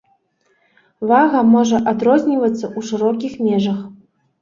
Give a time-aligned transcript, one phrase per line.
[1.11, 3.83] Вага можа адрознівацца ў шырокіх межах.